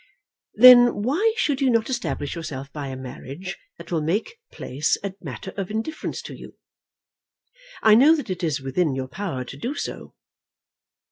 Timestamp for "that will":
3.77-4.01